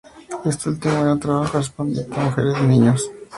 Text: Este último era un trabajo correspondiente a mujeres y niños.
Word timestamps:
Este 0.45 0.69
último 0.69 0.95
era 1.01 1.13
un 1.13 1.19
trabajo 1.19 1.51
correspondiente 1.51 2.19
a 2.19 2.23
mujeres 2.23 2.55
y 2.59 2.63
niños. 2.65 3.11